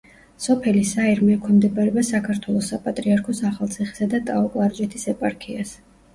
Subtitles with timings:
[0.43, 5.79] სოფელი საირმე ექვემდებარება საქართველოს საპატრიარქოს ახალციხისა და ტაო-კლარჯეთის ეპარქიას.